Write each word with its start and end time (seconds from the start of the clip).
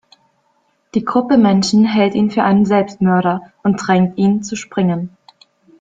Die 0.95 1.05
Gruppe 1.05 1.37
Menschen 1.37 1.85
hält 1.85 2.15
ihn 2.15 2.31
für 2.31 2.41
einen 2.41 2.65
Selbstmörder 2.65 3.51
und 3.61 3.75
drängt 3.77 4.17
ihn 4.17 4.41
zu 4.41 4.55
springen. 4.55 5.15